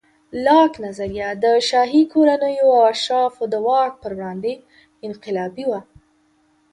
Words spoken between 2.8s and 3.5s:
اشرافو